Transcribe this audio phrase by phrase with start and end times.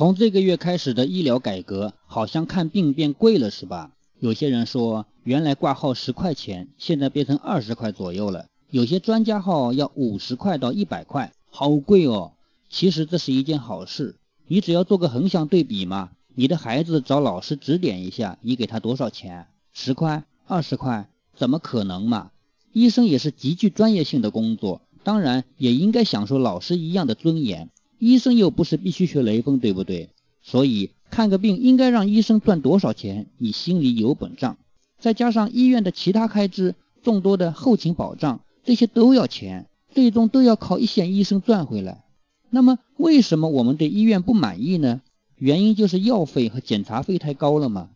[0.00, 3.92] 从这个月开始的医疗改革，好像看病变贵了，是吧？
[4.18, 8.46] 有些人说，原来挂号十块钱，现在变成二十块左右了。
[8.70, 12.32] 有些专家号要五十块到一百块，好贵哦。
[12.70, 14.16] 其实这是一件好事，
[14.46, 16.08] 你只要做个横向对比嘛。
[16.34, 19.48] 你的孩子找老师指点一下，你给他多少钱？
[19.74, 21.10] 十块、二十块？
[21.36, 22.30] 怎么可能嘛？
[22.72, 27.68] 医生也是极具专业性的工作，当然也应该享受老师一样的尊严。
[28.00, 30.08] 医生又不是必须学雷锋，对不对？
[30.42, 34.56] 所以看个病应该让医生赚多少钱，你心里有本账。
[34.98, 42.04] 再加上医院的其他开支、众多的后勤保障，这些都要钱，最终都要靠一线医生赚回来。
[42.48, 45.02] 那么为什么我们对医院不满意呢？
[45.36, 47.90] 原因就是药费和检查费太高了嘛。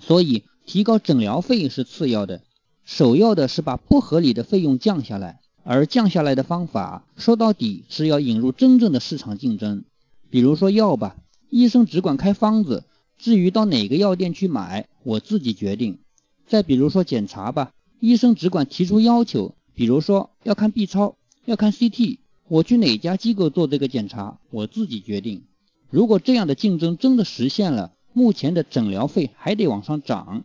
[0.00, 2.40] 所以提高诊疗费是次要的，
[2.86, 5.41] 首要的是把不合理的费用降下来。
[5.64, 9.84] 而降下来的方法，说到底是要引入真正的市场竞争。
[10.30, 11.16] 比如说药吧，
[11.50, 12.84] 医生只管开方子，
[13.18, 15.98] 至于到哪个药店去买，我自己决定。
[16.46, 25.42] 再比如说检查吧，医生只管提出要求，比如说要看 B 超，要看 CT，我去哪家机构做这个检查，我自己决定。
[25.90, 30.44] 如果这样的竞争真的实现了，目前的诊疗费还得往上涨。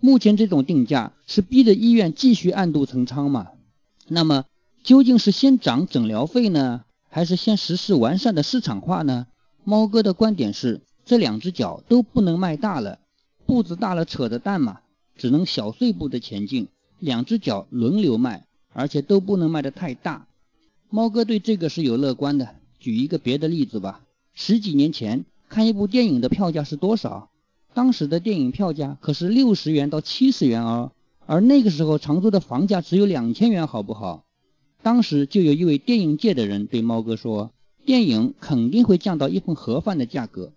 [0.00, 3.48] 目前这种定价是逼着医院继续暗度陈仓嘛？
[4.06, 4.44] 那么
[4.88, 9.26] 究竟是先涨诊疗费呢，还是先实施完善的市场化呢？
[9.62, 12.98] 猫哥的观点是，这两只脚都不能迈大了，
[13.44, 14.80] 步子大了扯着蛋嘛，
[15.14, 16.68] 只能小碎步的前进，
[17.00, 20.26] 两只脚轮流迈，而且都不能迈得太大。
[20.88, 22.48] 猫哥对这个是有乐观的。
[22.80, 24.00] 举一个别的例子吧，
[24.32, 27.28] 十几年前看一部电影的票价是多少？
[27.74, 30.92] 当时的电影票价可是六十元到七十元哦。
[31.26, 34.24] 而那个时候，常州的房价只有两千元，好不好？
[34.82, 37.52] 当时就有一位电影界的人对猫哥说
[37.84, 40.52] ：“电影肯定会降到一份盒饭的价格，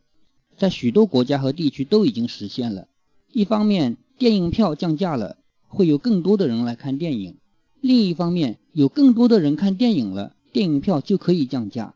[0.58, 2.88] 在许多国家和地区都已经实现了。
[3.32, 7.34] 一方面，电影票降价了，会有更多的人来看电影；
[7.82, 11.96] 另一方面，有更多的人看电影了，电影票就可以降价。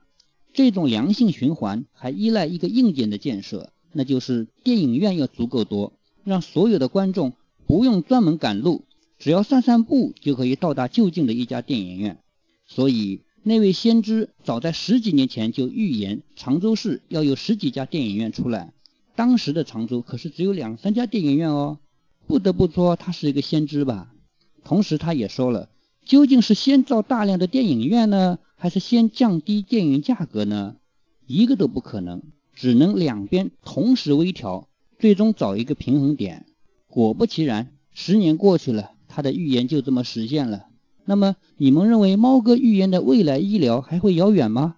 [0.54, 7.34] 这种良性循环还依赖一个硬件的建设，那就是电影院要足够多，让所有的观众。”
[7.68, 8.84] 不用专门赶路，
[9.26, 12.20] 只要散散步就可以到达就近的一家电影院。
[12.68, 18.72] 所以那位先知早在十几年前就预言常州市要有十几家电影院出来。
[19.16, 21.80] 当时的常州可是只有两三家电影院哦，
[22.28, 24.12] 不得不说他是一个先知吧。
[24.64, 25.70] 同时他也说了，
[26.06, 30.76] 究竟是先造大量的电影院呢，还是先降低电影价格呢？
[31.26, 32.22] 一个都不可能，
[32.54, 34.70] 只能两边同时微调，
[35.00, 36.46] 最终找一个平衡点。
[36.88, 40.66] 果不其然，十年过去了，他的预言就这么实现了。
[41.06, 44.76] 那么，你们认为猫哥预言的未来医疗还会遥远吗？